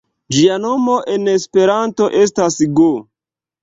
[0.37, 2.93] Ĝia nomo en Esperanto estas go.